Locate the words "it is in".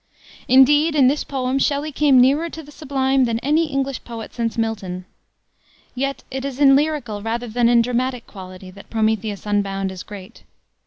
6.31-6.75